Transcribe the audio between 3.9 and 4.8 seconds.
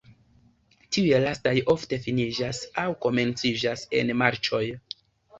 en marĉoj.